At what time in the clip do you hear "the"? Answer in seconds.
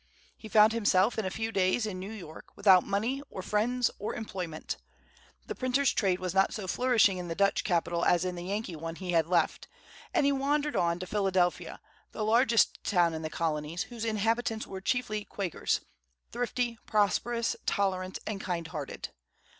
5.45-5.53, 7.27-7.35, 8.33-8.45, 12.13-12.25, 13.21-13.29